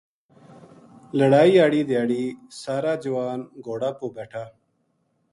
[1.19, 2.23] لڑائی ہاڑی دھیاڑی
[2.61, 4.43] سارا جوان گھوڑاں پو بیٹھا